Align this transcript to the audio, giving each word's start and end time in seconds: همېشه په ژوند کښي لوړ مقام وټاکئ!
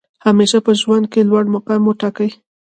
همېشه 0.25 0.57
په 0.65 0.71
ژوند 0.81 1.05
کښي 1.11 1.21
لوړ 1.29 1.45
مقام 1.55 1.81
وټاکئ! 1.85 2.31